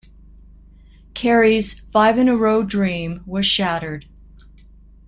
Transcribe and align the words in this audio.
Kerry's 1.13 1.79
five-in-a-row 1.79 2.63
dream 2.63 3.21
was 3.27 3.45
shattered. 3.45 4.07